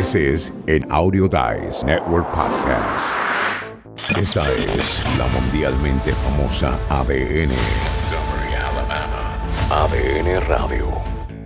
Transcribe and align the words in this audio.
This 0.00 0.14
is 0.14 0.52
an 0.66 0.90
Audio 0.90 1.28
Dice 1.28 1.84
Network 1.84 2.26
podcast. 2.32 3.14
Esta 4.16 4.50
es 4.50 5.04
la 5.18 5.26
mundialmente 5.26 6.14
famosa 6.14 6.78
ADN. 6.88 7.50
ADN 9.70 10.48
Radio. 10.48 10.86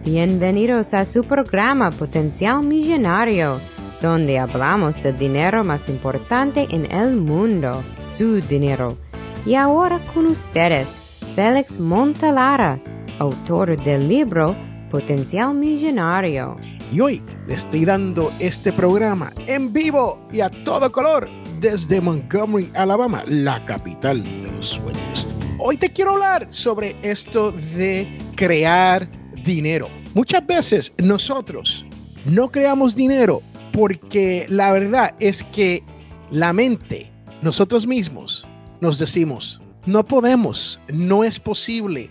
Bienvenidos 0.04 0.95
a 0.95 1.04
su 1.04 1.25
programa 1.25 1.90
Potencial 1.90 2.62
Millonario, 2.62 3.59
donde 4.01 4.38
hablamos 4.38 5.03
del 5.03 5.19
dinero 5.19 5.65
más 5.65 5.89
importante 5.89 6.69
en 6.71 6.93
el 6.93 7.17
mundo, 7.17 7.83
su 8.17 8.41
dinero. 8.41 8.97
Y 9.45 9.57
ahora 9.57 9.99
con 10.15 10.27
ustedes, 10.27 11.19
Félix 11.35 11.81
Montalara, 11.81 12.79
autor 13.19 13.77
del 13.83 14.09
libro 14.09 14.55
Potencial 14.95 15.53
Millonario. 15.53 16.55
Y 16.92 17.01
hoy 17.01 17.20
le 17.48 17.55
estoy 17.55 17.84
dando 17.84 18.33
este 18.38 18.73
programa 18.73 19.33
en 19.48 19.73
vivo 19.73 20.24
y 20.33 20.41
a 20.41 20.48
todo 20.48 20.93
color 20.93 21.29
desde 21.59 22.01
Montgomery, 22.01 22.70
Alabama, 22.77 23.25
la 23.27 23.65
capital 23.65 24.23
de 24.23 24.53
los 24.53 24.69
sueños. 24.69 25.27
Hoy 25.59 25.79
te 25.79 25.91
quiero 25.91 26.12
hablar 26.12 26.47
sobre 26.51 26.95
esto 27.03 27.51
de 27.51 28.17
crear 28.37 29.11
dinero. 29.43 29.89
Muchas 30.15 30.47
veces 30.47 30.93
nosotros 30.98 31.84
no 32.25 32.53
creamos 32.53 32.95
dinero 32.95 33.42
porque 33.73 34.47
la 34.48 34.70
verdad 34.70 35.17
es 35.19 35.42
que 35.42 35.83
la 36.31 36.53
mente, 36.53 37.11
nosotros 37.42 37.84
mismos, 37.84 38.47
nos 38.81 39.01
decimos, 39.01 39.61
no 39.87 40.05
podemos, 40.05 40.79
no 40.87 41.25
es 41.25 41.41
posible 41.41 42.11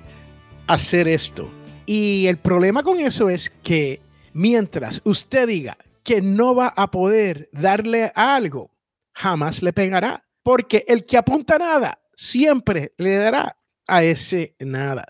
hacer 0.67 1.07
esto. 1.07 1.49
Y 1.85 2.27
el 2.27 2.37
problema 2.37 2.83
con 2.83 2.99
eso 2.99 3.29
es 3.29 3.49
que 3.49 4.01
mientras 4.33 5.01
usted 5.03 5.47
diga 5.47 5.77
que 6.03 6.21
no 6.21 6.55
va 6.55 6.67
a 6.67 6.91
poder 6.91 7.49
darle 7.51 8.11
algo, 8.15 8.71
jamás 9.13 9.61
le 9.61 9.73
pegará. 9.73 10.25
Porque 10.43 10.83
el 10.87 11.05
que 11.05 11.17
apunta 11.17 11.57
nada 11.57 11.99
siempre 12.13 12.93
le 12.97 13.15
dará 13.15 13.57
a 13.87 14.03
ese 14.03 14.55
nada. 14.59 15.07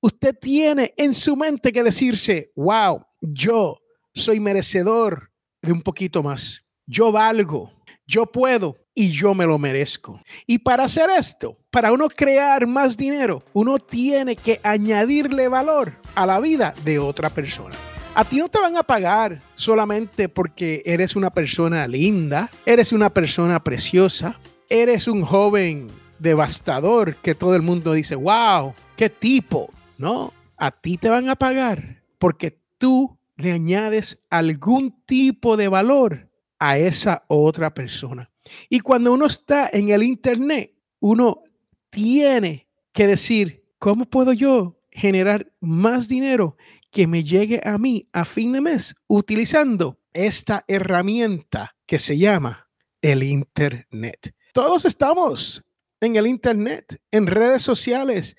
Usted 0.00 0.36
tiene 0.40 0.94
en 0.96 1.12
su 1.14 1.36
mente 1.36 1.72
que 1.72 1.82
decirse, 1.82 2.52
wow, 2.54 3.04
yo 3.20 3.80
soy 4.14 4.38
merecedor 4.38 5.32
de 5.60 5.72
un 5.72 5.82
poquito 5.82 6.22
más. 6.22 6.62
Yo 6.86 7.10
valgo, 7.10 7.72
yo 8.06 8.26
puedo 8.26 8.76
y 8.98 9.10
yo 9.10 9.32
me 9.32 9.46
lo 9.46 9.60
merezco. 9.60 10.20
Y 10.44 10.58
para 10.58 10.82
hacer 10.82 11.08
esto, 11.16 11.56
para 11.70 11.92
uno 11.92 12.08
crear 12.08 12.66
más 12.66 12.96
dinero, 12.96 13.44
uno 13.52 13.78
tiene 13.78 14.34
que 14.34 14.58
añadirle 14.64 15.46
valor 15.46 15.92
a 16.16 16.26
la 16.26 16.40
vida 16.40 16.74
de 16.84 16.98
otra 16.98 17.30
persona. 17.30 17.76
A 18.16 18.24
ti 18.24 18.38
no 18.38 18.48
te 18.48 18.58
van 18.58 18.76
a 18.76 18.82
pagar 18.82 19.40
solamente 19.54 20.28
porque 20.28 20.82
eres 20.84 21.14
una 21.14 21.30
persona 21.30 21.86
linda, 21.86 22.50
eres 22.66 22.92
una 22.92 23.10
persona 23.10 23.62
preciosa, 23.62 24.40
eres 24.68 25.06
un 25.06 25.22
joven 25.22 25.86
devastador 26.18 27.14
que 27.22 27.36
todo 27.36 27.54
el 27.54 27.62
mundo 27.62 27.92
dice, 27.92 28.16
wow, 28.16 28.74
qué 28.96 29.08
tipo. 29.08 29.72
No, 29.96 30.32
a 30.56 30.72
ti 30.72 30.98
te 30.98 31.08
van 31.08 31.28
a 31.28 31.36
pagar 31.36 32.02
porque 32.18 32.58
tú 32.78 33.16
le 33.36 33.52
añades 33.52 34.18
algún 34.28 34.90
tipo 35.06 35.56
de 35.56 35.68
valor 35.68 36.27
a 36.58 36.78
esa 36.78 37.24
otra 37.28 37.72
persona. 37.72 38.30
Y 38.68 38.80
cuando 38.80 39.12
uno 39.12 39.26
está 39.26 39.68
en 39.72 39.90
el 39.90 40.02
Internet, 40.02 40.74
uno 41.00 41.42
tiene 41.90 42.68
que 42.92 43.06
decir, 43.06 43.64
¿cómo 43.78 44.04
puedo 44.04 44.32
yo 44.32 44.80
generar 44.90 45.52
más 45.60 46.08
dinero 46.08 46.56
que 46.90 47.06
me 47.06 47.22
llegue 47.22 47.60
a 47.64 47.78
mí 47.78 48.08
a 48.12 48.24
fin 48.24 48.52
de 48.52 48.60
mes 48.60 48.94
utilizando 49.06 49.98
esta 50.12 50.64
herramienta 50.66 51.76
que 51.86 51.98
se 51.98 52.18
llama 52.18 52.68
el 53.02 53.22
Internet? 53.22 54.34
Todos 54.52 54.84
estamos 54.84 55.64
en 56.00 56.16
el 56.16 56.26
Internet, 56.26 57.00
en 57.10 57.26
redes 57.26 57.62
sociales, 57.62 58.36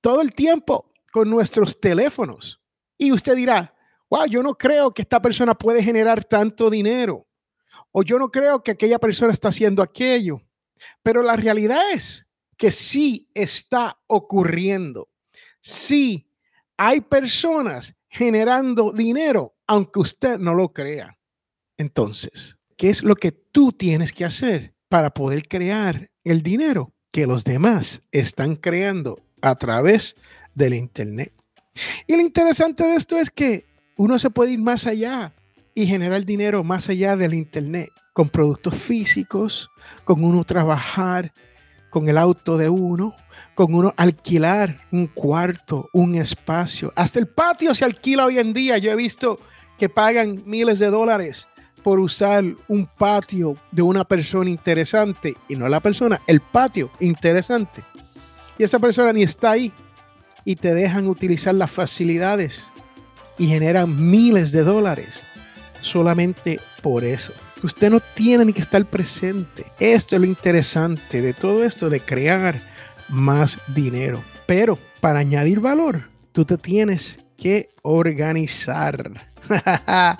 todo 0.00 0.20
el 0.20 0.32
tiempo 0.32 0.92
con 1.12 1.30
nuestros 1.30 1.80
teléfonos. 1.80 2.60
Y 2.98 3.12
usted 3.12 3.36
dirá, 3.36 3.74
wow, 4.10 4.26
yo 4.26 4.42
no 4.42 4.56
creo 4.56 4.92
que 4.92 5.02
esta 5.02 5.20
persona 5.22 5.54
puede 5.54 5.82
generar 5.82 6.24
tanto 6.24 6.68
dinero. 6.68 7.26
O 7.90 8.02
yo 8.02 8.18
no 8.18 8.30
creo 8.30 8.62
que 8.62 8.72
aquella 8.72 8.98
persona 8.98 9.32
está 9.32 9.48
haciendo 9.48 9.82
aquello. 9.82 10.42
Pero 11.02 11.22
la 11.22 11.36
realidad 11.36 11.92
es 11.92 12.26
que 12.56 12.70
sí 12.70 13.28
está 13.34 13.98
ocurriendo. 14.06 15.08
Sí 15.60 16.28
hay 16.76 17.00
personas 17.00 17.94
generando 18.08 18.92
dinero, 18.92 19.54
aunque 19.66 20.00
usted 20.00 20.38
no 20.38 20.52
lo 20.52 20.72
crea. 20.72 21.16
Entonces, 21.76 22.56
¿qué 22.76 22.90
es 22.90 23.02
lo 23.02 23.14
que 23.14 23.30
tú 23.30 23.72
tienes 23.72 24.12
que 24.12 24.24
hacer 24.24 24.74
para 24.88 25.14
poder 25.14 25.46
crear 25.46 26.10
el 26.24 26.42
dinero 26.42 26.92
que 27.10 27.26
los 27.26 27.44
demás 27.44 28.02
están 28.10 28.56
creando 28.56 29.20
a 29.40 29.54
través 29.54 30.16
del 30.54 30.74
Internet? 30.74 31.32
Y 32.06 32.16
lo 32.16 32.22
interesante 32.22 32.82
de 32.82 32.96
esto 32.96 33.16
es 33.16 33.30
que 33.30 33.64
uno 33.96 34.18
se 34.18 34.30
puede 34.30 34.52
ir 34.52 34.58
más 34.58 34.86
allá 34.86 35.32
y 35.74 35.86
generar 35.86 36.24
dinero 36.24 36.64
más 36.64 36.88
allá 36.88 37.16
del 37.16 37.34
Internet, 37.34 37.90
con 38.12 38.28
productos 38.28 38.74
físicos, 38.74 39.70
con 40.04 40.24
uno 40.24 40.44
trabajar 40.44 41.32
con 41.92 42.08
el 42.08 42.16
auto 42.16 42.56
de 42.56 42.70
uno, 42.70 43.14
con 43.54 43.74
uno 43.74 43.92
alquilar 43.98 44.78
un 44.92 45.08
cuarto, 45.08 45.90
un 45.92 46.14
espacio. 46.14 46.90
Hasta 46.96 47.18
el 47.18 47.28
patio 47.28 47.74
se 47.74 47.84
alquila 47.84 48.24
hoy 48.24 48.38
en 48.38 48.54
día. 48.54 48.78
Yo 48.78 48.90
he 48.90 48.96
visto 48.96 49.38
que 49.78 49.90
pagan 49.90 50.42
miles 50.46 50.78
de 50.78 50.86
dólares 50.86 51.48
por 51.82 52.00
usar 52.00 52.44
un 52.66 52.86
patio 52.86 53.58
de 53.72 53.82
una 53.82 54.04
persona 54.04 54.48
interesante 54.48 55.36
y 55.48 55.56
no 55.56 55.68
la 55.68 55.80
persona, 55.80 56.22
el 56.26 56.40
patio 56.40 56.90
interesante. 56.98 57.82
Y 58.58 58.62
esa 58.62 58.78
persona 58.78 59.12
ni 59.12 59.22
está 59.22 59.50
ahí 59.50 59.70
y 60.46 60.56
te 60.56 60.72
dejan 60.72 61.08
utilizar 61.08 61.54
las 61.54 61.70
facilidades 61.70 62.66
y 63.36 63.48
generan 63.48 64.10
miles 64.10 64.50
de 64.50 64.62
dólares 64.62 65.26
solamente 65.82 66.58
por 66.80 67.04
eso. 67.04 67.32
Usted 67.62 67.90
no 67.90 68.00
tiene 68.00 68.46
ni 68.46 68.52
que 68.52 68.62
estar 68.62 68.84
presente. 68.86 69.66
Esto 69.78 70.16
es 70.16 70.22
lo 70.22 70.26
interesante 70.26 71.20
de 71.20 71.32
todo 71.34 71.62
esto 71.62 71.90
de 71.90 72.00
crear 72.00 72.60
más 73.08 73.58
dinero. 73.68 74.20
Pero 74.46 74.78
para 75.00 75.20
añadir 75.20 75.60
valor, 75.60 76.08
tú 76.32 76.44
te 76.44 76.56
tienes 76.56 77.18
que 77.36 77.68
organizar. 77.82 79.28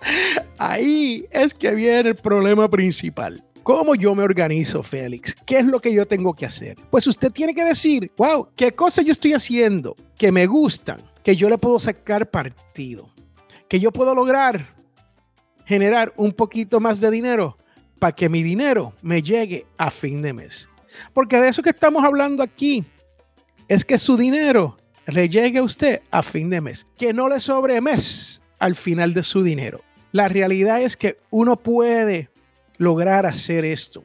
Ahí 0.59 1.27
es 1.31 1.55
que 1.55 1.73
viene 1.73 2.11
el 2.11 2.15
problema 2.17 2.69
principal. 2.69 3.43
¿Cómo 3.62 3.94
yo 3.94 4.15
me 4.15 4.25
organizo, 4.25 4.83
Félix? 4.83 5.34
¿Qué 5.47 5.59
es 5.59 5.67
lo 5.67 5.81
que 5.81 5.93
yo 5.93 6.05
tengo 6.06 6.34
que 6.34 6.47
hacer? 6.47 6.77
Pues 6.91 7.06
usted 7.06 7.29
tiene 7.31 7.55
que 7.55 7.65
decir, 7.65 8.11
wow, 8.17 8.49
¿qué 8.56 8.73
cosas 8.73 9.05
yo 9.05 9.12
estoy 9.12 9.34
haciendo 9.34 9.94
que 10.17 10.33
me 10.33 10.47
gustan, 10.47 11.00
que 11.23 11.37
yo 11.37 11.49
le 11.49 11.59
puedo 11.59 11.79
sacar 11.79 12.29
partido, 12.29 13.09
que 13.69 13.79
yo 13.79 13.93
puedo 13.93 14.17
lograr 14.17 14.75
generar 15.65 16.12
un 16.17 16.33
poquito 16.33 16.81
más 16.81 17.00
de 17.00 17.11
dinero 17.11 17.56
para 17.99 18.15
que 18.15 18.28
mi 18.28 18.43
dinero 18.43 18.95
me 19.03 19.23
llegue 19.23 19.67
a 19.78 19.91
fin 19.91 20.23
de 20.23 20.33
mes. 20.33 20.69
Porque 21.12 21.41
de 21.41 21.49
eso 21.49 21.62
que 21.62 21.71
estamos 21.71 22.05
hablando 22.05 22.43
aquí 22.43 22.84
es 23.69 23.84
que 23.84 23.99
su 23.99 24.17
dinero 24.17 24.77
le 25.06 25.28
llegue 25.28 25.59
a 25.59 25.62
usted 25.62 26.03
a 26.11 26.23
fin 26.23 26.50
de 26.50 26.61
mes, 26.61 26.87
que 26.99 27.12
no 27.12 27.28
le 27.28 27.41
sobre 27.41 27.81
mes 27.81 28.43
al 28.59 28.75
final 28.75 29.15
de 29.15 29.23
su 29.23 29.43
dinero. 29.43 29.83
La 30.12 30.28
realidad 30.28 30.83
es 30.83 30.97
que 30.97 31.19
uno 31.31 31.56
puede 31.56 32.29
lograr 32.77 33.25
hacer 33.25 33.65
esto. 33.65 34.05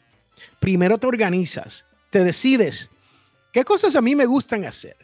Primero 0.59 0.97
te 0.97 1.07
organizas, 1.07 1.85
te 2.09 2.24
decides 2.24 2.89
qué 3.51 3.66
cosas 3.66 3.95
a 3.95 4.01
mí 4.01 4.16
me 4.16 4.25
gustan 4.25 4.66
hacer. 4.66 4.95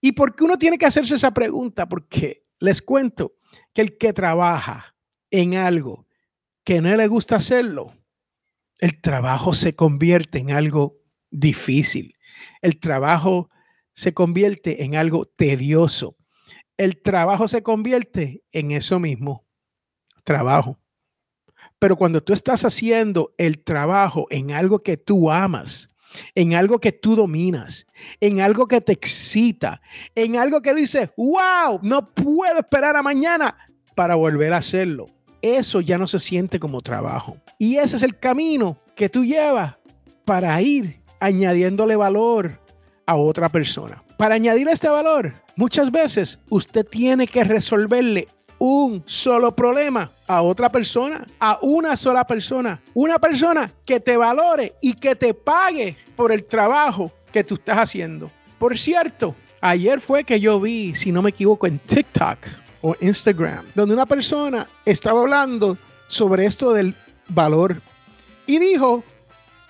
¿Y 0.00 0.12
por 0.12 0.34
qué 0.34 0.44
uno 0.44 0.58
tiene 0.58 0.78
que 0.78 0.86
hacerse 0.86 1.14
esa 1.14 1.32
pregunta? 1.32 1.88
Porque 1.88 2.44
les 2.58 2.82
cuento 2.82 3.34
que 3.72 3.82
el 3.82 3.98
que 3.98 4.12
trabaja 4.12 4.95
en 5.30 5.54
algo 5.54 6.06
que 6.64 6.80
no 6.80 6.94
le 6.96 7.06
gusta 7.06 7.36
hacerlo, 7.36 7.94
el 8.78 9.00
trabajo 9.00 9.54
se 9.54 9.74
convierte 9.74 10.38
en 10.38 10.50
algo 10.50 10.98
difícil. 11.30 12.16
El 12.60 12.78
trabajo 12.78 13.50
se 13.94 14.12
convierte 14.12 14.84
en 14.84 14.96
algo 14.96 15.26
tedioso. 15.26 16.16
El 16.76 17.00
trabajo 17.00 17.48
se 17.48 17.62
convierte 17.62 18.42
en 18.52 18.72
eso 18.72 19.00
mismo, 19.00 19.46
trabajo. 20.24 20.78
Pero 21.78 21.96
cuando 21.96 22.22
tú 22.22 22.32
estás 22.32 22.64
haciendo 22.64 23.34
el 23.38 23.62
trabajo 23.64 24.26
en 24.30 24.50
algo 24.50 24.78
que 24.78 24.96
tú 24.96 25.30
amas, 25.30 25.90
en 26.34 26.54
algo 26.54 26.78
que 26.78 26.92
tú 26.92 27.16
dominas, 27.16 27.86
en 28.20 28.40
algo 28.40 28.68
que 28.68 28.80
te 28.80 28.92
excita, 28.92 29.80
en 30.14 30.36
algo 30.36 30.60
que 30.60 30.74
dices, 30.74 31.10
wow, 31.16 31.80
no 31.82 32.12
puedo 32.14 32.58
esperar 32.58 32.96
a 32.96 33.02
mañana 33.02 33.56
para 33.94 34.14
volver 34.14 34.52
a 34.52 34.58
hacerlo 34.58 35.15
eso 35.42 35.80
ya 35.80 35.98
no 35.98 36.06
se 36.06 36.18
siente 36.18 36.58
como 36.58 36.80
trabajo. 36.80 37.36
Y 37.58 37.76
ese 37.76 37.96
es 37.96 38.02
el 38.02 38.18
camino 38.18 38.78
que 38.94 39.08
tú 39.08 39.24
llevas 39.24 39.76
para 40.24 40.60
ir 40.60 41.00
añadiéndole 41.20 41.96
valor 41.96 42.60
a 43.06 43.16
otra 43.16 43.48
persona. 43.48 44.02
Para 44.16 44.34
añadir 44.34 44.68
este 44.68 44.88
valor, 44.88 45.34
muchas 45.56 45.90
veces 45.90 46.38
usted 46.48 46.84
tiene 46.86 47.26
que 47.26 47.44
resolverle 47.44 48.28
un 48.58 49.02
solo 49.06 49.54
problema 49.54 50.10
a 50.26 50.42
otra 50.42 50.70
persona, 50.70 51.26
a 51.38 51.58
una 51.62 51.96
sola 51.96 52.26
persona. 52.26 52.80
Una 52.94 53.18
persona 53.18 53.70
que 53.84 54.00
te 54.00 54.16
valore 54.16 54.74
y 54.80 54.94
que 54.94 55.14
te 55.14 55.34
pague 55.34 55.96
por 56.16 56.32
el 56.32 56.44
trabajo 56.44 57.12
que 57.32 57.44
tú 57.44 57.54
estás 57.54 57.78
haciendo. 57.78 58.30
Por 58.58 58.78
cierto, 58.78 59.34
ayer 59.60 60.00
fue 60.00 60.24
que 60.24 60.40
yo 60.40 60.58
vi, 60.58 60.94
si 60.94 61.12
no 61.12 61.20
me 61.20 61.30
equivoco, 61.30 61.66
en 61.66 61.78
TikTok 61.78 62.38
o 62.82 62.94
Instagram, 63.00 63.66
donde 63.74 63.94
una 63.94 64.06
persona 64.06 64.66
estaba 64.84 65.20
hablando 65.20 65.76
sobre 66.08 66.46
esto 66.46 66.72
del 66.72 66.94
valor 67.28 67.80
y 68.46 68.58
dijo 68.58 69.02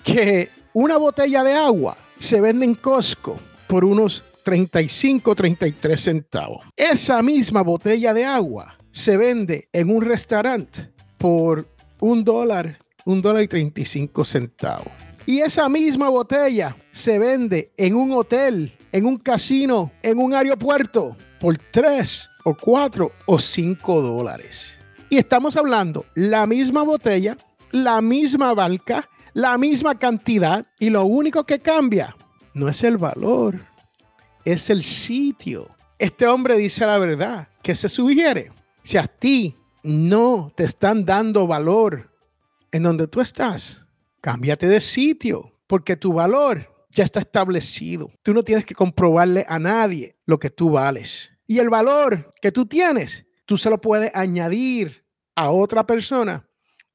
que 0.05 0.51
una 0.73 0.99
botella 0.99 1.43
de 1.43 1.55
agua 1.55 1.97
se 2.19 2.41
vende 2.41 2.65
en 2.65 2.75
Costco 2.75 3.39
por 3.67 3.85
unos 3.85 4.23
35, 4.45 5.35
33 5.35 6.01
centavos. 6.01 6.65
Esa 6.77 7.23
misma 7.23 7.63
botella 7.63 8.15
de 8.15 8.25
agua 8.25 8.77
se 8.91 9.17
vende 9.17 9.69
en 9.73 9.91
un 9.91 10.03
restaurante 10.03 10.91
por 11.19 11.67
un 12.01 12.23
dólar, 12.23 12.79
un 13.05 13.21
dólar 13.21 13.43
y 13.43 13.49
35 13.49 14.25
centavos. 14.25 14.93
Y 15.27 15.41
esa 15.41 15.69
misma 15.69 16.09
botella 16.09 16.77
se 16.93 17.19
vende 17.19 17.73
en 17.77 17.97
un 17.97 18.13
hotel, 18.13 18.73
en 18.93 19.07
un 19.07 19.17
casino, 19.19 19.91
en 20.03 20.19
un 20.19 20.35
aeropuerto 20.35 21.17
por 21.41 21.59
3 21.59 22.31
o 22.49 22.55
4 22.55 23.11
o 23.27 23.39
5 23.41 24.03
dólares. 24.03 24.77
Y 25.11 25.17
estamos 25.17 25.57
hablando 25.57 26.07
la 26.15 26.47
misma 26.47 26.85
botella, 26.85 27.37
la 27.73 28.01
misma 28.01 28.55
barca, 28.55 29.09
la 29.35 29.59
misma 29.59 29.99
cantidad 29.99 30.65
y 30.79 30.91
lo 30.91 31.05
único 31.05 31.45
que 31.45 31.59
cambia 31.59 32.17
no 32.55 32.69
es 32.69 32.85
el 32.85 32.99
valor, 32.99 33.67
es 34.45 34.71
el 34.71 34.85
sitio. 34.85 35.69
Este 35.99 36.25
hombre 36.29 36.57
dice 36.57 36.87
la 36.87 36.99
verdad, 36.99 37.49
que 37.65 37.75
se 37.75 37.89
sugiere. 37.89 38.53
Si 38.85 38.97
a 38.97 39.09
ti 39.09 39.57
no 39.83 40.53
te 40.55 40.63
están 40.63 41.05
dando 41.05 41.49
valor 41.49 42.13
en 42.71 42.85
donde 42.85 43.09
tú 43.09 43.21
estás, 43.21 43.85
cámbiate 44.21 44.69
de 44.69 44.79
sitio, 44.79 45.53
porque 45.67 45.97
tu 45.97 46.13
valor 46.13 46.73
ya 46.91 47.03
está 47.03 47.19
establecido. 47.19 48.13
Tú 48.23 48.33
no 48.33 48.45
tienes 48.45 48.65
que 48.65 48.77
comprobarle 48.77 49.45
a 49.49 49.59
nadie 49.59 50.15
lo 50.27 50.39
que 50.39 50.49
tú 50.49 50.71
vales. 50.71 51.33
Y 51.47 51.59
el 51.59 51.71
valor 51.71 52.31
que 52.41 52.53
tú 52.53 52.67
tienes, 52.67 53.27
tú 53.45 53.57
se 53.57 53.71
lo 53.71 53.81
puedes 53.81 54.11
añadir 54.15 55.05
a 55.35 55.51
otra 55.51 55.87
persona. 55.87 56.49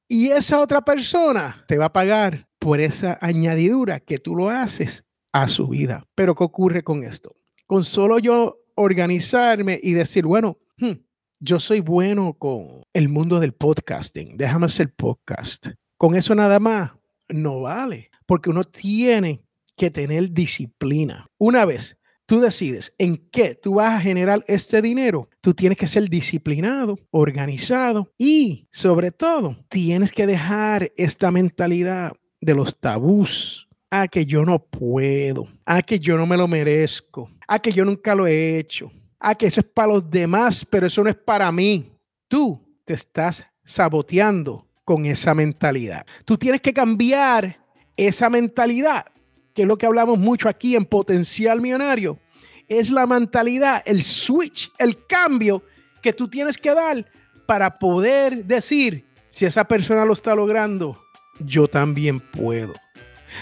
Y 0.08 0.30
esa 0.30 0.60
otra 0.60 0.82
persona 0.82 1.64
te 1.68 1.78
va 1.78 1.86
a 1.86 1.94
pagar 1.94 2.50
por 2.60 2.80
esa 2.80 3.18
añadidura 3.22 4.00
que 4.00 4.20
tú 4.20 4.36
lo 4.36 4.50
haces 4.50 5.06
a 5.32 5.48
su 5.48 5.68
vida. 5.68 6.06
Pero 6.16 6.36
¿qué 6.36 6.44
ocurre 6.44 6.84
con 6.84 7.04
esto? 7.04 7.36
con 7.72 7.86
solo 7.86 8.20
yo 8.20 8.66
organizarme 8.76 9.80
y 9.82 9.94
decir, 9.94 10.26
bueno, 10.26 10.60
hmm, 10.76 10.92
yo 11.40 11.58
soy 11.58 11.80
bueno 11.80 12.34
con 12.34 12.84
el 12.92 13.08
mundo 13.08 13.40
del 13.40 13.54
podcasting, 13.54 14.36
déjame 14.36 14.66
hacer 14.66 14.94
podcast. 14.94 15.70
Con 15.98 16.16
eso 16.16 16.36
nada 16.36 16.60
más 16.60 16.92
no 17.30 17.62
vale, 17.62 18.12
porque 18.26 18.50
uno 18.50 18.66
tiene 18.66 19.46
que 19.78 19.90
tener 19.90 20.34
disciplina. 20.34 21.30
Una 21.38 21.64
vez 21.64 21.98
tú 22.32 22.40
decides 22.40 22.96
en 22.98 23.18
qué 23.30 23.56
tú 23.56 23.74
vas 23.74 23.94
a 23.94 24.00
generar 24.00 24.42
este 24.48 24.82
dinero, 24.82 25.28
tú 25.42 25.54
tienes 25.54 25.78
que 25.78 25.86
ser 25.86 26.08
disciplinado, 26.08 26.98
organizado 27.10 28.10
y 28.18 28.70
sobre 28.72 29.12
todo 29.12 29.58
tienes 29.68 30.14
que 30.14 30.26
dejar 30.26 30.94
esta 30.96 31.30
mentalidad 31.30 32.14
de 32.40 32.56
los 32.56 32.80
tabús, 32.80 33.68
a 33.90 34.08
que 34.08 34.26
yo 34.26 34.46
no 34.46 34.60
puedo, 34.60 35.46
a 35.66 35.82
que 35.82 36.00
yo 36.00 36.16
no 36.16 36.26
me 36.26 36.38
lo 36.38 36.48
merezco, 36.48 37.30
a 37.50 37.60
que 37.60 37.74
yo 37.74 37.84
nunca 37.84 38.16
lo 38.16 38.26
he 38.26 38.58
hecho, 38.58 38.90
a 39.20 39.36
que 39.36 39.48
eso 39.48 39.60
es 39.60 39.66
para 39.66 39.92
los 39.92 40.10
demás, 40.10 40.66
pero 40.70 40.88
eso 40.88 41.04
no 41.04 41.10
es 41.10 41.18
para 41.18 41.52
mí. 41.52 41.92
Tú 42.30 42.66
te 42.86 42.94
estás 42.94 43.46
saboteando 43.66 44.66
con 44.86 45.06
esa 45.06 45.36
mentalidad. 45.36 46.06
Tú 46.24 46.38
tienes 46.38 46.62
que 46.62 46.74
cambiar 46.74 47.60
esa 47.98 48.30
mentalidad, 48.30 49.08
que 49.54 49.64
es 49.64 49.68
lo 49.68 49.78
que 49.78 49.86
hablamos 49.86 50.18
mucho 50.18 50.50
aquí 50.50 50.76
en 50.76 50.86
Potencial 50.86 51.62
Millonario. 51.62 52.20
Es 52.68 52.90
la 52.90 53.06
mentalidad, 53.06 53.84
el 53.86 54.02
switch, 54.02 54.72
el 54.78 55.06
cambio 55.06 55.64
que 56.02 56.14
tú 56.14 56.28
tienes 56.28 56.58
que 56.58 56.74
dar 56.74 57.06
para 57.46 57.78
poder 57.80 58.46
decir, 58.46 59.06
si 59.30 59.46
esa 59.46 59.66
persona 59.66 60.06
lo 60.06 60.14
está 60.14 60.36
logrando, 60.36 61.02
yo 61.40 61.68
también 61.68 62.20
puedo. 62.20 62.74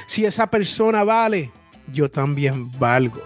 Si 0.07 0.25
esa 0.25 0.47
persona 0.47 1.03
vale, 1.03 1.51
yo 1.91 2.09
también 2.09 2.71
valgo. 2.79 3.21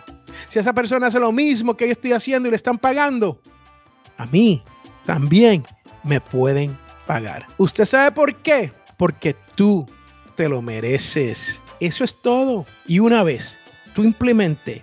Si 0.47 0.59
esa 0.59 0.73
persona 0.73 1.07
hace 1.07 1.19
lo 1.19 1.31
mismo 1.31 1.75
que 1.75 1.85
yo 1.85 1.93
estoy 1.93 2.11
haciendo 2.11 2.47
y 2.47 2.51
le 2.51 2.55
están 2.55 2.77
pagando, 2.77 3.41
a 4.17 4.25
mí 4.25 4.63
también 5.05 5.63
me 6.03 6.19
pueden 6.19 6.77
pagar. 7.05 7.47
¿Usted 7.57 7.85
sabe 7.85 8.11
por 8.11 8.35
qué? 8.35 8.71
Porque 8.97 9.35
tú 9.55 9.85
te 10.35 10.49
lo 10.49 10.61
mereces. 10.61 11.61
Eso 11.79 12.03
es 12.03 12.15
todo. 12.15 12.65
Y 12.87 12.99
una 12.99 13.23
vez 13.23 13.57
tú 13.93 14.03
implementes 14.03 14.81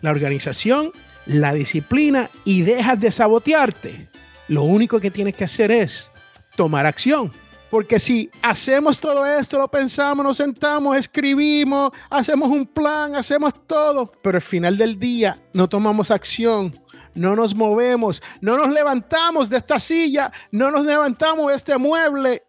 la 0.00 0.10
organización, 0.10 0.92
la 1.26 1.52
disciplina 1.52 2.30
y 2.44 2.62
dejas 2.62 3.00
de 3.00 3.10
sabotearte, 3.12 4.08
lo 4.48 4.62
único 4.64 5.00
que 5.00 5.10
tienes 5.10 5.34
que 5.34 5.44
hacer 5.44 5.70
es 5.70 6.10
tomar 6.56 6.86
acción. 6.86 7.30
Porque 7.70 8.00
si 8.00 8.28
hacemos 8.42 8.98
todo 8.98 9.24
esto, 9.24 9.56
lo 9.56 9.68
pensamos, 9.68 10.24
nos 10.24 10.36
sentamos, 10.36 10.96
escribimos, 10.96 11.90
hacemos 12.10 12.50
un 12.50 12.66
plan, 12.66 13.14
hacemos 13.14 13.54
todo, 13.66 14.10
pero 14.22 14.38
al 14.38 14.42
final 14.42 14.76
del 14.76 14.98
día 14.98 15.38
no 15.52 15.68
tomamos 15.68 16.10
acción, 16.10 16.74
no 17.14 17.36
nos 17.36 17.54
movemos, 17.54 18.20
no 18.40 18.56
nos 18.56 18.70
levantamos 18.70 19.48
de 19.48 19.58
esta 19.58 19.78
silla, 19.78 20.32
no 20.50 20.72
nos 20.72 20.84
levantamos 20.84 21.48
de 21.48 21.56
este 21.56 21.78
mueble, 21.78 22.42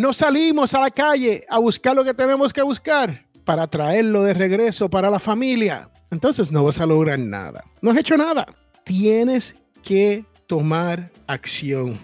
no 0.00 0.14
salimos 0.14 0.72
a 0.72 0.80
la 0.80 0.90
calle 0.90 1.44
a 1.46 1.58
buscar 1.58 1.94
lo 1.94 2.02
que 2.02 2.14
tenemos 2.14 2.54
que 2.54 2.62
buscar 2.62 3.26
para 3.44 3.66
traerlo 3.66 4.22
de 4.22 4.32
regreso 4.32 4.88
para 4.88 5.10
la 5.10 5.18
familia. 5.18 5.90
Entonces 6.10 6.50
no 6.50 6.64
vas 6.64 6.80
a 6.80 6.86
lograr 6.86 7.18
nada. 7.18 7.64
No 7.82 7.90
has 7.90 7.98
hecho 7.98 8.16
nada. 8.16 8.46
Tienes 8.82 9.54
que 9.82 10.24
tomar 10.46 11.12
acción. 11.26 11.98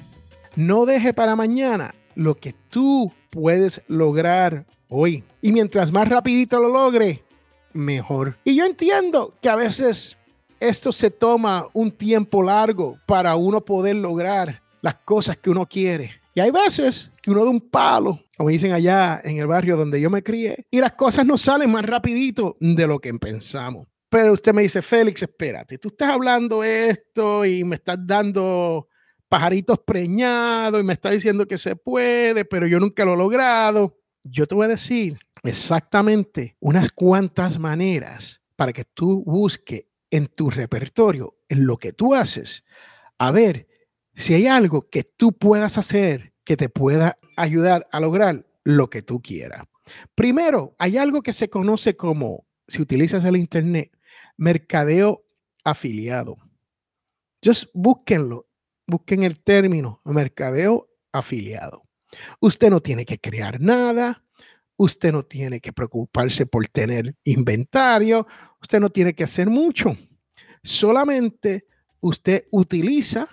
No 0.56 0.84
deje 0.84 1.14
para 1.14 1.36
mañana 1.36 1.94
lo 2.14 2.34
que 2.34 2.52
tú 2.68 3.14
puedes 3.30 3.80
lograr 3.88 4.66
hoy. 4.90 5.24
Y 5.40 5.52
mientras 5.52 5.90
más 5.90 6.06
rapidito 6.06 6.60
lo 6.60 6.68
logre, 6.68 7.24
mejor. 7.72 8.36
Y 8.44 8.56
yo 8.56 8.66
entiendo 8.66 9.32
que 9.40 9.48
a 9.48 9.56
veces 9.56 10.18
esto 10.60 10.92
se 10.92 11.10
toma 11.10 11.66
un 11.72 11.90
tiempo 11.90 12.42
largo 12.42 12.98
para 13.06 13.36
uno 13.36 13.62
poder 13.62 13.96
lograr 13.96 14.60
las 14.82 14.96
cosas 14.96 15.38
que 15.38 15.48
uno 15.48 15.64
quiere. 15.64 16.25
Y 16.36 16.40
hay 16.40 16.50
veces 16.50 17.10
que 17.22 17.30
uno 17.30 17.46
da 17.46 17.50
un 17.50 17.62
palo, 17.62 18.20
como 18.36 18.50
dicen 18.50 18.72
allá 18.72 19.22
en 19.24 19.38
el 19.38 19.46
barrio 19.46 19.74
donde 19.74 19.98
yo 19.98 20.10
me 20.10 20.22
crié, 20.22 20.66
y 20.70 20.80
las 20.80 20.92
cosas 20.92 21.24
no 21.24 21.38
salen 21.38 21.72
más 21.72 21.86
rapidito 21.86 22.58
de 22.60 22.86
lo 22.86 22.98
que 22.98 23.14
pensamos. 23.14 23.86
Pero 24.10 24.34
usted 24.34 24.52
me 24.52 24.60
dice, 24.60 24.82
Félix, 24.82 25.22
espérate, 25.22 25.78
tú 25.78 25.88
estás 25.88 26.10
hablando 26.10 26.62
esto 26.62 27.42
y 27.46 27.64
me 27.64 27.76
estás 27.76 27.96
dando 28.06 28.86
pajaritos 29.30 29.78
preñados 29.78 30.78
y 30.78 30.84
me 30.84 30.92
está 30.92 31.10
diciendo 31.10 31.46
que 31.46 31.56
se 31.56 31.74
puede, 31.74 32.44
pero 32.44 32.66
yo 32.66 32.78
nunca 32.80 33.06
lo 33.06 33.14
he 33.14 33.16
logrado. 33.16 33.98
Yo 34.22 34.44
te 34.44 34.54
voy 34.54 34.66
a 34.66 34.68
decir 34.68 35.18
exactamente 35.42 36.54
unas 36.60 36.90
cuantas 36.90 37.58
maneras 37.58 38.42
para 38.56 38.74
que 38.74 38.84
tú 38.84 39.24
busques 39.24 39.86
en 40.10 40.26
tu 40.26 40.50
repertorio, 40.50 41.38
en 41.48 41.66
lo 41.66 41.78
que 41.78 41.94
tú 41.94 42.14
haces, 42.14 42.62
a 43.16 43.30
ver 43.30 43.66
si 44.16 44.34
hay 44.34 44.46
algo 44.48 44.88
que 44.90 45.04
tú 45.04 45.32
puedas 45.32 45.78
hacer 45.78 46.32
que 46.44 46.56
te 46.56 46.68
pueda 46.68 47.18
ayudar 47.36 47.86
a 47.92 48.00
lograr 48.00 48.46
lo 48.64 48.90
que 48.90 49.02
tú 49.02 49.20
quieras. 49.22 49.64
Primero, 50.14 50.74
hay 50.78 50.96
algo 50.96 51.22
que 51.22 51.32
se 51.32 51.48
conoce 51.48 51.96
como, 51.96 52.46
si 52.66 52.82
utilizas 52.82 53.24
el 53.24 53.36
Internet, 53.36 53.96
mercadeo 54.36 55.24
afiliado. 55.64 56.38
Just 57.44 57.66
búsquenlo 57.74 58.46
busquen 58.86 59.22
el 59.22 59.40
término 59.40 60.00
mercadeo 60.04 60.88
afiliado. 61.12 61.82
Usted 62.40 62.70
no 62.70 62.80
tiene 62.80 63.04
que 63.04 63.18
crear 63.18 63.60
nada, 63.60 64.24
usted 64.76 65.12
no 65.12 65.24
tiene 65.24 65.60
que 65.60 65.72
preocuparse 65.72 66.46
por 66.46 66.68
tener 66.68 67.14
inventario, 67.24 68.26
usted 68.60 68.80
no 68.80 68.90
tiene 68.90 69.14
que 69.14 69.24
hacer 69.24 69.50
mucho. 69.50 69.96
Solamente 70.62 71.66
usted 72.00 72.46
utiliza 72.50 73.28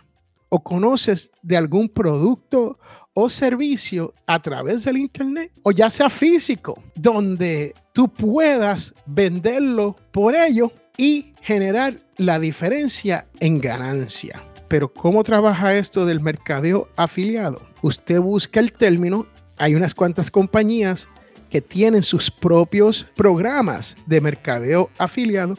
o 0.53 0.59
conoces 0.59 1.31
de 1.41 1.57
algún 1.57 1.89
producto 1.89 2.77
o 3.15 3.27
servicio 3.27 4.13
a 4.27 4.39
través 4.39 4.83
del 4.83 4.97
Internet 4.97 5.51
o 5.63 5.71
ya 5.71 5.89
sea 5.89 6.11
físico, 6.11 6.79
donde 6.93 7.73
tú 7.91 8.07
puedas 8.07 8.93
venderlo 9.07 9.95
por 10.11 10.35
ello 10.35 10.71
y 10.95 11.33
generar 11.41 11.97
la 12.17 12.39
diferencia 12.39 13.25
en 13.39 13.59
ganancia. 13.59 14.43
Pero 14.67 14.93
¿cómo 14.93 15.23
trabaja 15.23 15.75
esto 15.75 16.05
del 16.05 16.21
mercadeo 16.21 16.87
afiliado? 16.97 17.59
Usted 17.81 18.21
busca 18.21 18.59
el 18.59 18.73
término, 18.73 19.25
hay 19.57 19.73
unas 19.73 19.95
cuantas 19.95 20.29
compañías 20.29 21.07
que 21.49 21.61
tienen 21.61 22.03
sus 22.03 22.29
propios 22.29 23.07
programas 23.15 23.95
de 24.05 24.21
mercadeo 24.21 24.91
afiliado 24.99 25.57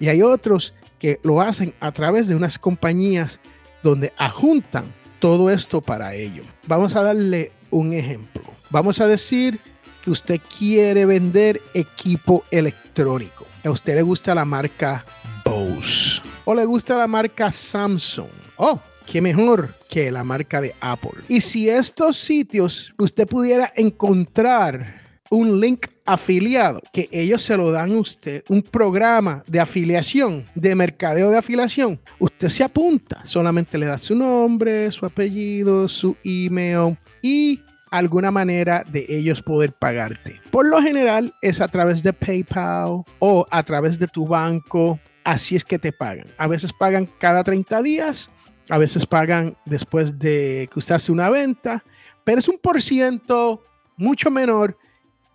y 0.00 0.08
hay 0.08 0.20
otros 0.20 0.74
que 0.98 1.20
lo 1.22 1.40
hacen 1.40 1.74
a 1.78 1.92
través 1.92 2.26
de 2.26 2.34
unas 2.34 2.58
compañías 2.58 3.38
donde 3.82 4.12
ajuntan 4.16 4.84
todo 5.18 5.50
esto 5.50 5.80
para 5.80 6.14
ello. 6.14 6.42
Vamos 6.66 6.96
a 6.96 7.02
darle 7.02 7.52
un 7.70 7.92
ejemplo. 7.92 8.42
Vamos 8.70 9.00
a 9.00 9.06
decir 9.06 9.60
que 10.02 10.10
usted 10.10 10.40
quiere 10.58 11.06
vender 11.06 11.60
equipo 11.74 12.44
electrónico. 12.50 13.46
A 13.64 13.70
usted 13.70 13.94
le 13.94 14.02
gusta 14.02 14.34
la 14.34 14.44
marca 14.44 15.04
Bose 15.44 16.20
o 16.44 16.54
le 16.54 16.64
gusta 16.64 16.96
la 16.96 17.06
marca 17.06 17.50
Samsung. 17.50 18.28
Oh, 18.56 18.80
qué 19.06 19.20
mejor 19.20 19.74
que 19.88 20.10
la 20.10 20.24
marca 20.24 20.60
de 20.60 20.74
Apple. 20.80 21.22
Y 21.28 21.40
si 21.40 21.68
estos 21.68 22.16
sitios 22.16 22.92
usted 22.98 23.26
pudiera 23.28 23.72
encontrar 23.76 25.02
un 25.30 25.60
link 25.60 25.86
afiliado 26.04 26.80
que 26.92 27.08
ellos 27.12 27.42
se 27.42 27.56
lo 27.56 27.70
dan 27.70 27.92
a 27.92 27.98
usted, 27.98 28.44
un 28.48 28.62
programa 28.62 29.42
de 29.46 29.60
afiliación, 29.60 30.44
de 30.54 30.74
mercadeo 30.74 31.30
de 31.30 31.38
afiliación, 31.38 32.00
usted 32.18 32.48
se 32.48 32.64
apunta, 32.64 33.24
solamente 33.24 33.78
le 33.78 33.86
da 33.86 33.98
su 33.98 34.14
nombre, 34.14 34.90
su 34.90 35.06
apellido, 35.06 35.88
su 35.88 36.16
email 36.24 36.96
y 37.22 37.60
alguna 37.90 38.30
manera 38.30 38.84
de 38.90 39.06
ellos 39.08 39.42
poder 39.42 39.72
pagarte. 39.72 40.40
Por 40.50 40.66
lo 40.66 40.82
general 40.82 41.34
es 41.42 41.60
a 41.60 41.68
través 41.68 42.02
de 42.02 42.12
PayPal 42.12 43.02
o 43.18 43.46
a 43.50 43.62
través 43.62 43.98
de 43.98 44.08
tu 44.08 44.26
banco. 44.26 44.98
Así 45.24 45.54
es 45.54 45.64
que 45.64 45.78
te 45.78 45.92
pagan. 45.92 46.26
A 46.38 46.46
veces 46.48 46.72
pagan 46.72 47.08
cada 47.18 47.44
30 47.44 47.82
días, 47.82 48.30
a 48.70 48.78
veces 48.78 49.06
pagan 49.06 49.56
después 49.66 50.18
de 50.18 50.68
que 50.72 50.78
usted 50.78 50.94
hace 50.94 51.12
una 51.12 51.28
venta, 51.30 51.84
pero 52.24 52.38
es 52.38 52.48
un 52.48 52.58
por 52.58 52.80
ciento 52.80 53.62
mucho 53.96 54.30
menor 54.30 54.76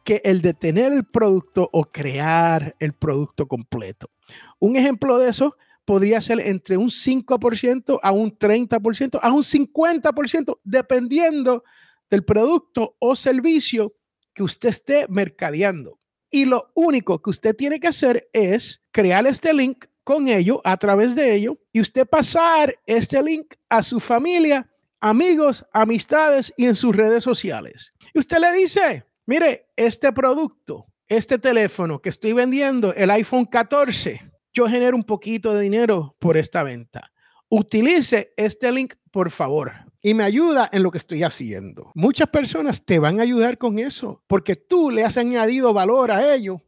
que 0.07 0.21
el 0.23 0.41
de 0.41 0.53
tener 0.53 0.93
el 0.93 1.03
producto 1.03 1.69
o 1.73 1.83
crear 1.83 2.77
el 2.79 2.93
producto 2.93 3.45
completo. 3.45 4.09
Un 4.57 4.77
ejemplo 4.77 5.17
de 5.17 5.27
eso 5.27 5.57
podría 5.83 6.21
ser 6.21 6.39
entre 6.39 6.77
un 6.77 6.87
5% 6.87 7.99
a 8.01 8.11
un 8.13 8.31
30%, 8.31 9.19
a 9.21 9.31
un 9.33 9.43
50%, 9.43 10.59
dependiendo 10.63 11.65
del 12.09 12.23
producto 12.23 12.95
o 12.99 13.17
servicio 13.17 13.95
que 14.33 14.43
usted 14.43 14.69
esté 14.69 15.07
mercadeando. 15.09 15.99
Y 16.31 16.45
lo 16.45 16.71
único 16.73 17.21
que 17.21 17.31
usted 17.31 17.53
tiene 17.53 17.77
que 17.77 17.89
hacer 17.89 18.29
es 18.31 18.81
crear 18.91 19.27
este 19.27 19.53
link 19.53 19.87
con 20.05 20.29
ello, 20.29 20.61
a 20.63 20.77
través 20.77 21.15
de 21.15 21.35
ello, 21.35 21.57
y 21.73 21.81
usted 21.81 22.07
pasar 22.07 22.73
este 22.85 23.21
link 23.21 23.55
a 23.67 23.83
su 23.83 23.99
familia, 23.99 24.71
amigos, 25.01 25.65
amistades 25.73 26.53
y 26.55 26.63
en 26.63 26.75
sus 26.75 26.95
redes 26.95 27.25
sociales. 27.25 27.91
Y 28.13 28.19
usted 28.19 28.37
le 28.37 28.53
dice, 28.53 29.03
mire, 29.27 29.67
este 29.75 30.11
producto, 30.11 30.87
este 31.07 31.37
teléfono 31.37 32.01
que 32.01 32.09
estoy 32.09 32.33
vendiendo, 32.33 32.93
el 32.95 33.11
iPhone 33.11 33.45
14, 33.45 34.19
yo 34.51 34.67
genero 34.67 34.97
un 34.97 35.03
poquito 35.03 35.53
de 35.53 35.61
dinero 35.61 36.15
por 36.19 36.35
esta 36.35 36.63
venta. 36.63 37.11
Utilice 37.49 38.33
este 38.35 38.71
link, 38.71 38.95
por 39.11 39.29
favor 39.29 39.87
y 40.07 40.13
me 40.13 40.23
ayuda 40.23 40.69
en 40.71 40.83
lo 40.83 40.91
que 40.91 40.99
estoy 40.99 41.23
haciendo. 41.23 41.91
Muchas 41.93 42.29
personas 42.29 42.85
te 42.85 42.97
van 42.97 43.19
a 43.19 43.23
ayudar 43.23 43.57
con 43.57 43.77
eso 43.77 44.23
porque 44.27 44.55
tú 44.55 44.89
le 44.89 45.03
has 45.03 45.17
añadido 45.17 45.73
valor 45.73 46.11
a 46.11 46.33
ello 46.33 46.61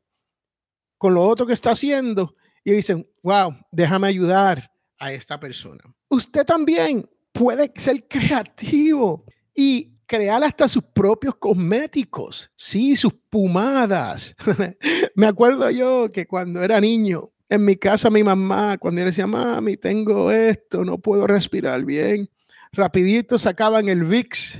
con 0.98 1.14
lo 1.14 1.24
otro 1.26 1.46
que 1.46 1.54
está 1.54 1.72
haciendo 1.72 2.36
y 2.66 2.74
dicen, 2.74 3.08
wow, 3.24 3.56
déjame 3.72 4.08
ayudar 4.08 4.72
a 4.98 5.14
esta 5.14 5.40
persona. 5.40 5.82
Usted 6.10 6.46
también 6.46 7.10
puede 7.32 7.72
ser 7.78 8.06
creativo 8.10 9.24
y 9.56 9.94
crear 10.10 10.44
hasta 10.44 10.68
sus 10.68 10.84
propios 10.84 11.36
cosméticos, 11.36 12.52
sí, 12.56 12.96
sus 12.96 13.14
pumadas. 13.30 14.36
me 15.16 15.28
acuerdo 15.28 15.70
yo 15.70 16.12
que 16.12 16.26
cuando 16.26 16.64
era 16.64 16.82
niño, 16.82 17.26
en 17.48 17.64
mi 17.64 17.76
casa 17.76 18.10
mi 18.10 18.24
mamá, 18.24 18.80
cuando 18.80 19.00
ella 19.00 19.12
decía, 19.12 19.28
mami, 19.28 19.78
tengo 19.78 20.32
esto, 20.32 20.84
no 20.84 20.98
puedo 20.98 21.28
respirar 21.28 21.86
bien, 21.86 22.28
rapidito 22.72 23.38
sacaban 23.38 23.88
el 23.88 24.04
VIX, 24.04 24.60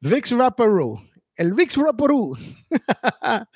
VIX 0.00 0.32
Vaporú, 0.34 1.00
el 1.36 1.54
VIX 1.54 1.76
Vaporú, 1.78 2.36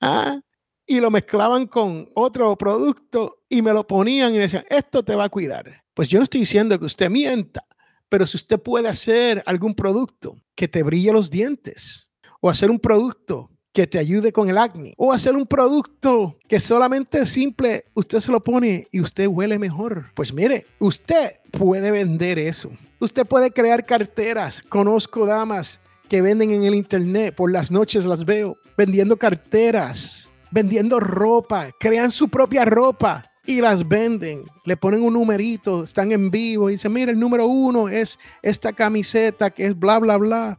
ah, 0.00 0.40
y 0.86 1.00
lo 1.00 1.10
mezclaban 1.10 1.66
con 1.66 2.08
otro 2.14 2.56
producto 2.56 3.42
y 3.46 3.60
me 3.60 3.74
lo 3.74 3.86
ponían 3.86 4.30
y 4.30 4.36
me 4.36 4.44
decían, 4.44 4.64
esto 4.70 5.04
te 5.04 5.14
va 5.14 5.24
a 5.24 5.28
cuidar. 5.28 5.84
Pues 5.92 6.08
yo 6.08 6.18
no 6.18 6.24
estoy 6.24 6.40
diciendo 6.40 6.78
que 6.78 6.86
usted 6.86 7.10
mienta, 7.10 7.66
pero 8.12 8.26
si 8.26 8.36
usted 8.36 8.60
puede 8.60 8.88
hacer 8.88 9.42
algún 9.46 9.74
producto 9.74 10.36
que 10.54 10.68
te 10.68 10.82
brille 10.82 11.14
los 11.14 11.30
dientes 11.30 12.10
o 12.42 12.50
hacer 12.50 12.70
un 12.70 12.78
producto 12.78 13.48
que 13.72 13.86
te 13.86 13.98
ayude 13.98 14.32
con 14.32 14.50
el 14.50 14.58
acné 14.58 14.92
o 14.98 15.14
hacer 15.14 15.34
un 15.34 15.46
producto 15.46 16.36
que 16.46 16.60
solamente 16.60 17.20
es 17.20 17.30
simple, 17.30 17.84
usted 17.94 18.20
se 18.20 18.30
lo 18.30 18.44
pone 18.44 18.86
y 18.92 19.00
usted 19.00 19.26
huele 19.28 19.58
mejor. 19.58 20.12
Pues 20.14 20.30
mire, 20.34 20.66
usted 20.78 21.40
puede 21.52 21.90
vender 21.90 22.38
eso. 22.38 22.70
Usted 23.00 23.24
puede 23.24 23.50
crear 23.50 23.86
carteras. 23.86 24.60
Conozco 24.68 25.24
damas 25.24 25.80
que 26.10 26.20
venden 26.20 26.50
en 26.50 26.64
el 26.64 26.74
internet, 26.74 27.34
por 27.34 27.50
las 27.50 27.70
noches 27.70 28.04
las 28.04 28.26
veo, 28.26 28.58
vendiendo 28.76 29.16
carteras, 29.16 30.28
vendiendo 30.50 31.00
ropa, 31.00 31.70
crean 31.80 32.10
su 32.10 32.28
propia 32.28 32.66
ropa 32.66 33.31
y 33.46 33.60
las 33.60 33.86
venden. 33.86 34.44
Le 34.64 34.76
ponen 34.76 35.02
un 35.02 35.14
numerito, 35.14 35.84
están 35.84 36.12
en 36.12 36.30
vivo 36.30 36.68
y 36.68 36.72
dicen, 36.72 36.92
mira, 36.92 37.10
el 37.10 37.18
número 37.18 37.46
uno 37.46 37.88
es 37.88 38.18
esta 38.42 38.72
camiseta 38.72 39.50
que 39.50 39.66
es 39.66 39.78
bla, 39.78 39.98
bla, 39.98 40.16
bla. 40.16 40.58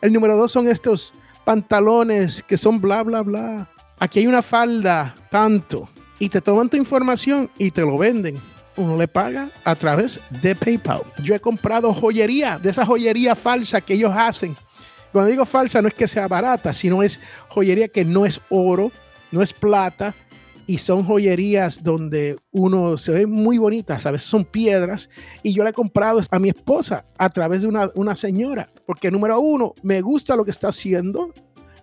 El 0.00 0.12
número 0.12 0.36
dos 0.36 0.52
son 0.52 0.68
estos 0.68 1.14
pantalones 1.44 2.42
que 2.42 2.56
son 2.56 2.80
bla, 2.80 3.02
bla, 3.02 3.22
bla. 3.22 3.68
Aquí 3.98 4.20
hay 4.20 4.26
una 4.26 4.42
falda, 4.42 5.14
tanto. 5.30 5.88
Y 6.18 6.28
te 6.28 6.40
toman 6.40 6.68
tu 6.68 6.76
información 6.76 7.50
y 7.58 7.70
te 7.70 7.82
lo 7.82 7.98
venden 7.98 8.40
uno 8.76 8.96
le 8.96 9.08
paga 9.08 9.48
a 9.64 9.74
través 9.74 10.20
de 10.30 10.54
PayPal. 10.54 11.02
Yo 11.22 11.34
he 11.34 11.40
comprado 11.40 11.92
joyería, 11.92 12.58
de 12.58 12.70
esa 12.70 12.84
joyería 12.84 13.34
falsa 13.34 13.80
que 13.80 13.94
ellos 13.94 14.12
hacen. 14.16 14.56
Cuando 15.12 15.30
digo 15.30 15.44
falsa 15.44 15.80
no 15.80 15.88
es 15.88 15.94
que 15.94 16.08
sea 16.08 16.26
barata, 16.26 16.72
sino 16.72 17.02
es 17.02 17.20
joyería 17.48 17.88
que 17.88 18.04
no 18.04 18.26
es 18.26 18.40
oro, 18.48 18.90
no 19.30 19.42
es 19.42 19.52
plata, 19.52 20.14
y 20.66 20.78
son 20.78 21.04
joyerías 21.04 21.82
donde 21.82 22.36
uno 22.50 22.96
se 22.98 23.12
ve 23.12 23.26
muy 23.26 23.58
bonitas, 23.58 24.06
a 24.06 24.10
veces 24.10 24.28
son 24.28 24.44
piedras, 24.44 25.10
y 25.42 25.52
yo 25.52 25.62
le 25.64 25.70
he 25.70 25.74
comprado 25.74 26.20
a 26.30 26.38
mi 26.38 26.48
esposa 26.48 27.04
a 27.18 27.28
través 27.28 27.62
de 27.62 27.68
una, 27.68 27.90
una 27.94 28.16
señora, 28.16 28.70
porque 28.86 29.10
número 29.10 29.38
uno, 29.40 29.74
me 29.82 30.00
gusta 30.00 30.36
lo 30.36 30.44
que 30.44 30.50
está 30.50 30.68
haciendo, 30.68 31.32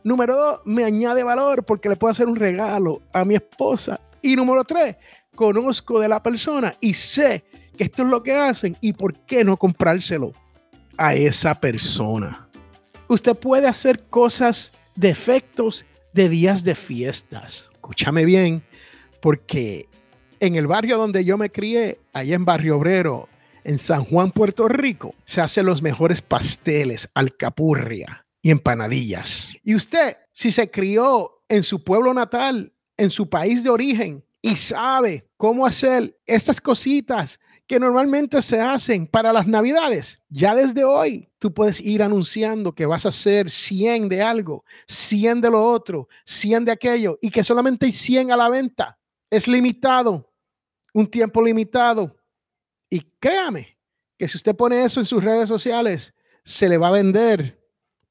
número 0.04 0.36
dos, 0.36 0.60
me 0.66 0.84
añade 0.84 1.24
valor 1.24 1.64
porque 1.64 1.90
le 1.90 1.96
puedo 1.96 2.12
hacer 2.12 2.28
un 2.28 2.36
regalo 2.36 3.02
a 3.14 3.26
mi 3.26 3.36
esposa, 3.36 4.00
y 4.22 4.36
número 4.36 4.64
tres, 4.64 4.96
conozco 5.36 6.00
de 6.00 6.08
la 6.08 6.22
persona 6.22 6.76
y 6.80 6.94
sé 6.94 7.44
que 7.78 7.86
esto 7.86 8.04
es 8.04 8.10
lo 8.10 8.22
que 8.22 8.34
hacen 8.34 8.78
y 8.82 8.94
por 8.94 9.14
qué 9.26 9.44
no 9.44 9.58
comprárselo 9.58 10.34
a 10.98 11.16
esa 11.16 11.56
persona. 11.56 12.48
Usted 13.08 13.36
puede 13.36 13.68
hacer 13.68 14.04
cosas 14.04 14.72
de 14.96 15.10
efectos 15.10 15.86
de 16.14 16.30
días 16.30 16.64
de 16.64 16.76
fiestas. 16.76 17.70
Escúchame 17.74 18.26
bien, 18.26 18.64
porque 19.22 19.88
en 20.40 20.56
el 20.56 20.68
barrio 20.68 20.98
donde 20.98 21.24
yo 21.24 21.38
me 21.38 21.52
crié, 21.52 22.00
allá 22.14 22.36
en 22.36 22.46
Barrio 22.46 22.78
Obrero, 22.78 23.30
en 23.64 23.78
San 23.78 24.04
Juan, 24.06 24.32
Puerto 24.32 24.68
Rico, 24.68 25.14
se 25.24 25.40
hacen 25.40 25.66
los 25.66 25.82
mejores 25.82 26.22
pasteles, 26.22 27.10
alcapurria 27.14 28.26
y 28.42 28.50
empanadillas. 28.50 29.50
Y 29.64 29.76
usted, 29.76 30.18
si 30.34 30.52
se 30.52 30.72
crió 30.72 31.44
en 31.48 31.64
su 31.64 31.84
pueblo 31.84 32.14
natal, 32.14 32.74
en 32.98 33.12
su 33.12 33.30
país 33.30 33.64
de 33.64 33.70
origen, 33.70 34.26
y 34.42 34.56
sabe 34.56 35.28
cómo 35.38 35.66
hacer 35.66 36.18
estas 36.26 36.60
cositas 36.60 37.40
que 37.68 37.80
normalmente 37.80 38.42
se 38.42 38.60
hacen 38.60 39.08
para 39.08 39.32
las 39.32 39.48
navidades. 39.48 40.20
Ya 40.30 40.56
desde 40.56 40.84
hoy 40.84 41.30
tú 41.38 41.54
puedes 41.54 41.80
ir 41.80 42.04
anunciando 42.04 42.74
que 42.74 42.86
vas 42.86 43.06
a 43.06 43.10
hacer 43.10 43.50
100 43.50 44.10
de 44.10 44.22
algo, 44.22 44.66
100 44.88 45.40
de 45.40 45.52
lo 45.52 45.64
otro, 45.64 46.10
100 46.26 46.66
de 46.66 46.72
aquello 46.72 47.18
y 47.22 47.30
que 47.30 47.44
solamente 47.44 47.86
hay 47.86 47.92
100 47.94 48.32
a 48.32 48.36
la 48.38 48.50
venta. 48.50 48.98
Es 49.32 49.48
limitado, 49.48 50.32
un 50.94 51.08
tiempo 51.08 51.42
limitado. 51.42 52.16
Y 52.88 53.02
créame 53.20 53.80
que 54.20 54.28
si 54.28 54.38
usted 54.38 54.56
pone 54.56 54.84
eso 54.84 55.00
en 55.00 55.08
sus 55.08 55.24
redes 55.24 55.50
sociales, 55.50 56.14
se 56.44 56.70
le 56.70 56.78
va 56.78 56.90
a 56.90 56.92
vender 56.92 57.60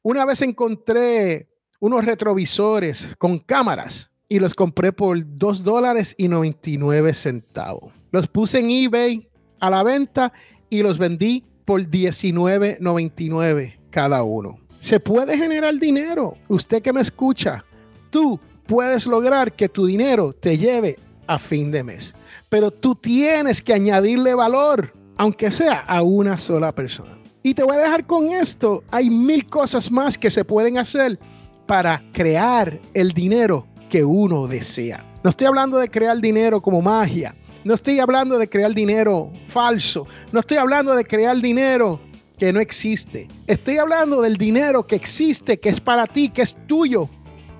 Una 0.02 0.24
vez 0.24 0.40
encontré 0.40 1.50
unos 1.80 2.06
retrovisores 2.06 3.10
con 3.18 3.40
cámaras 3.40 4.10
y 4.26 4.38
los 4.38 4.54
compré 4.54 4.90
por 4.90 5.18
2 5.22 5.62
dólares 5.62 6.14
y 6.16 6.28
99 6.28 7.12
centavos. 7.12 7.92
Los 8.10 8.26
puse 8.26 8.60
en 8.60 8.70
eBay 8.70 9.28
a 9.60 9.70
la 9.70 9.82
venta 9.82 10.32
y 10.70 10.82
los 10.82 10.98
vendí 10.98 11.44
por 11.64 11.82
19.99 11.82 13.76
cada 13.90 14.22
uno. 14.22 14.58
Se 14.78 15.00
puede 15.00 15.36
generar 15.36 15.78
dinero. 15.78 16.36
Usted 16.48 16.82
que 16.82 16.92
me 16.92 17.00
escucha, 17.00 17.64
tú 18.10 18.38
puedes 18.66 19.06
lograr 19.06 19.52
que 19.52 19.68
tu 19.68 19.86
dinero 19.86 20.32
te 20.32 20.56
lleve 20.56 20.98
a 21.26 21.38
fin 21.38 21.70
de 21.70 21.82
mes. 21.84 22.14
Pero 22.48 22.70
tú 22.70 22.94
tienes 22.94 23.60
que 23.60 23.74
añadirle 23.74 24.34
valor, 24.34 24.92
aunque 25.16 25.50
sea 25.50 25.80
a 25.80 26.02
una 26.02 26.38
sola 26.38 26.72
persona. 26.72 27.18
Y 27.42 27.54
te 27.54 27.62
voy 27.62 27.76
a 27.76 27.80
dejar 27.80 28.06
con 28.06 28.30
esto. 28.30 28.84
Hay 28.90 29.10
mil 29.10 29.46
cosas 29.48 29.90
más 29.90 30.18
que 30.18 30.30
se 30.30 30.44
pueden 30.44 30.78
hacer 30.78 31.18
para 31.66 32.02
crear 32.12 32.78
el 32.94 33.12
dinero 33.12 33.66
que 33.90 34.04
uno 34.04 34.46
desea. 34.46 35.04
No 35.22 35.30
estoy 35.30 35.46
hablando 35.46 35.78
de 35.78 35.88
crear 35.88 36.18
dinero 36.20 36.60
como 36.60 36.80
magia. 36.80 37.34
No 37.64 37.74
estoy 37.74 37.98
hablando 37.98 38.38
de 38.38 38.48
crear 38.48 38.72
dinero 38.74 39.32
falso. 39.46 40.06
No 40.32 40.40
estoy 40.40 40.58
hablando 40.58 40.94
de 40.94 41.04
crear 41.04 41.36
dinero 41.40 42.00
que 42.38 42.52
no 42.52 42.60
existe. 42.60 43.28
Estoy 43.46 43.78
hablando 43.78 44.22
del 44.22 44.36
dinero 44.36 44.86
que 44.86 44.96
existe, 44.96 45.58
que 45.58 45.68
es 45.68 45.80
para 45.80 46.06
ti, 46.06 46.28
que 46.28 46.42
es 46.42 46.56
tuyo 46.66 47.08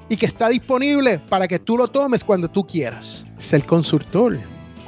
y 0.08 0.16
que 0.16 0.26
está 0.26 0.48
disponible 0.48 1.18
para 1.18 1.48
que 1.48 1.58
tú 1.58 1.76
lo 1.76 1.88
tomes 1.88 2.24
cuando 2.24 2.48
tú 2.48 2.66
quieras. 2.66 3.26
Ser 3.36 3.64
consultor 3.66 4.38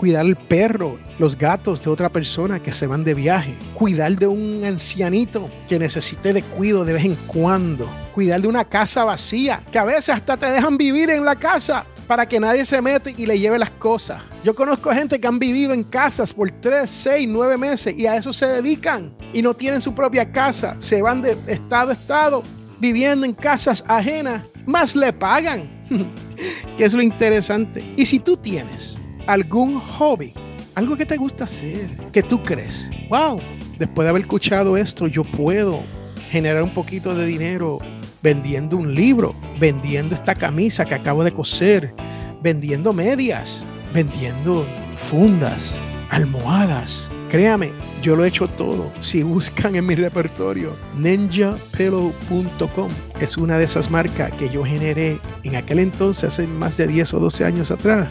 cuidar 0.01 0.25
el 0.25 0.35
perro, 0.35 0.99
los 1.19 1.37
gatos 1.37 1.83
de 1.85 1.91
otra 1.91 2.09
persona 2.09 2.59
que 2.59 2.73
se 2.73 2.87
van 2.87 3.05
de 3.05 3.13
viaje, 3.13 3.53
cuidar 3.75 4.17
de 4.17 4.27
un 4.27 4.65
ancianito 4.65 5.51
que 5.69 5.79
necesite 5.79 6.33
de 6.33 6.41
cuido 6.41 6.87
de 6.87 6.95
vez 6.95 7.05
en 7.05 7.17
cuando, 7.27 7.87
cuidar 8.15 8.41
de 8.41 8.49
una 8.49 8.65
casa 8.65 9.05
vacía, 9.05 9.63
que 9.71 9.79
a 9.79 9.85
veces 9.85 10.09
hasta 10.09 10.39
te 10.39 10.47
dejan 10.47 10.79
vivir 10.79 11.11
en 11.11 11.23
la 11.23 11.37
casa 11.37 11.85
para 12.11 12.27
que 12.27 12.41
nadie 12.41 12.65
se 12.65 12.83
mete 12.83 13.15
y 13.17 13.25
le 13.25 13.39
lleve 13.39 13.57
las 13.57 13.71
cosas. 13.71 14.21
Yo 14.43 14.53
conozco 14.53 14.91
gente 14.91 15.21
que 15.21 15.29
han 15.29 15.39
vivido 15.39 15.73
en 15.73 15.85
casas 15.85 16.35
por 16.35 16.51
3, 16.51 16.91
6, 16.91 17.29
9 17.29 17.57
meses 17.57 17.95
y 17.97 18.05
a 18.05 18.17
eso 18.17 18.33
se 18.33 18.47
dedican 18.47 19.15
y 19.33 19.41
no 19.43 19.55
tienen 19.55 19.81
su 19.81 19.95
propia 19.95 20.33
casa, 20.33 20.75
se 20.81 21.03
van 21.03 21.23
de 21.23 21.37
estado 21.47 21.91
a 21.91 21.93
estado 21.93 22.43
viviendo 22.81 23.25
en 23.25 23.33
casas 23.33 23.85
ajenas, 23.87 24.43
más 24.67 24.97
le 24.97 25.13
pagan, 25.13 25.71
que 26.77 26.85
es 26.85 26.95
lo 26.95 27.01
interesante. 27.01 27.81
Y 27.97 28.05
si 28.05 28.19
tú 28.19 28.37
tienes 28.37 28.97
algún 29.29 29.79
hobby, 29.79 30.35
algo 30.75 30.97
que 30.97 31.07
te 31.07 31.17
gusta 31.17 31.45
hacer, 31.45 31.89
que 32.11 32.25
tú 32.25 32.43
crees, 32.43 32.91
wow, 33.09 33.41
después 33.79 34.05
de 34.05 34.11
haber 34.11 34.23
escuchado 34.23 34.77
esto, 34.77 35.07
yo 35.07 35.23
puedo 35.23 35.79
generar 36.29 36.65
un 36.65 36.71
poquito 36.71 37.15
de 37.15 37.27
dinero 37.27 37.79
vendiendo 38.23 38.77
un 38.77 38.95
libro, 38.95 39.35
vendiendo 39.59 40.15
esta 40.15 40.35
camisa 40.35 40.85
que 40.85 40.95
acabo 40.95 41.25
de 41.25 41.33
coser, 41.33 41.95
vendiendo 42.43 42.93
medias, 42.93 43.65
vendiendo 43.95 44.67
fundas, 44.97 45.75
almohadas. 46.11 47.09
Créame, 47.31 47.71
yo 48.03 48.17
lo 48.17 48.25
he 48.25 48.29
hecho 48.29 48.49
todo. 48.49 48.91
Si 49.03 49.23
buscan 49.23 49.77
en 49.77 49.87
mi 49.87 49.95
repertorio, 49.95 50.75
ninjapillow.com 50.99 52.91
es 53.21 53.37
una 53.37 53.59
de 53.59 53.65
esas 53.65 53.91
marcas 53.91 54.33
que 54.33 54.49
yo 54.49 54.65
generé 54.65 55.19
en 55.45 55.57
aquel 55.57 55.79
entonces, 55.79 56.25
hace 56.25 56.47
más 56.47 56.77
de 56.77 56.89
10 56.89 57.15
o 57.15 57.21
12 57.21 57.45
años 57.45 57.71
atrás 57.71 58.09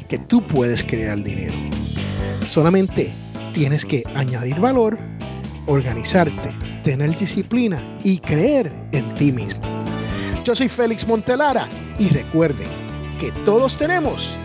que 0.09 0.17
tú 0.17 0.47
puedes 0.47 0.85
crear 0.85 1.21
dinero. 1.25 1.55
Solamente 2.47 3.11
tienes 3.53 3.85
que 3.85 4.05
añadir 4.15 4.61
valor, 4.61 4.97
organizarte, 5.67 6.55
tener 6.85 7.17
disciplina 7.17 7.83
y 8.05 8.19
creer 8.19 8.73
en 8.93 9.09
ti 9.15 9.33
mismo. 9.33 9.63
Yo 10.45 10.55
soy 10.55 10.69
Félix 10.69 11.05
Montelara 11.05 11.67
y 11.99 12.11
recuerden 12.11 12.69
que 13.19 13.33
todos 13.45 13.77
tenemos 13.77 14.37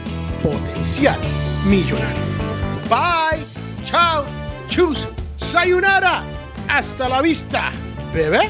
potencial 0.41 1.19
millonario. 1.69 2.25
Bye, 2.89 3.45
chao, 3.85 4.25
chus, 4.75 5.07
sayonara. 5.37 6.21
Hasta 6.67 7.07
la 7.07 7.21
vista, 7.21 7.71
bebé. 8.13 8.49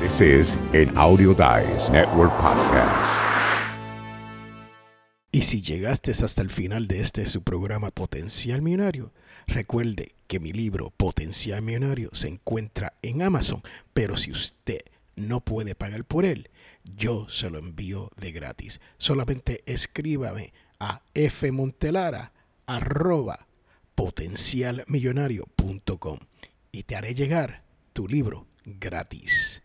This 0.00 0.20
is 0.20 0.56
an 0.72 0.96
Audio 0.96 1.34
Dice 1.34 1.90
Network 1.90 2.32
podcast. 2.40 3.22
Y 5.32 5.42
si 5.42 5.62
llegaste 5.62 6.12
hasta 6.12 6.42
el 6.42 6.50
final 6.50 6.86
de 6.86 7.00
este 7.00 7.26
su 7.26 7.42
programa 7.42 7.90
Potencial 7.90 8.62
Millonario, 8.62 9.12
recuerde 9.48 10.12
que 10.28 10.38
mi 10.38 10.52
libro 10.52 10.90
Potencial 10.90 11.60
Millonario 11.60 12.10
se 12.12 12.28
encuentra 12.28 12.92
en 13.02 13.22
Amazon, 13.22 13.62
pero 13.92 14.16
si 14.16 14.30
usted 14.30 14.82
no 15.16 15.40
puede 15.40 15.74
pagar 15.74 16.04
por 16.04 16.24
él, 16.24 16.50
yo 16.84 17.26
se 17.28 17.50
lo 17.50 17.58
envío 17.58 18.10
de 18.16 18.30
gratis. 18.30 18.80
Solamente 18.96 19.64
escríbame 19.66 20.52
a 20.78 21.00
fmontelara 21.30 22.32
arroba 22.66 23.48
potencialmillonario.com 23.94 26.18
y 26.72 26.82
te 26.82 26.96
haré 26.96 27.14
llegar 27.14 27.62
tu 27.92 28.08
libro 28.08 28.48
gratis. 28.64 29.62